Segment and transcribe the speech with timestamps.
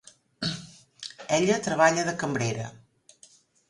[1.39, 2.69] Ella treballa de cambrera.